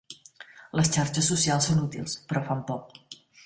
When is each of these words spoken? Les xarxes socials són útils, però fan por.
Les 0.79 0.89
xarxes 0.95 1.29
socials 1.33 1.69
són 1.71 1.85
útils, 1.85 2.19
però 2.33 2.45
fan 2.51 2.67
por. 2.73 2.85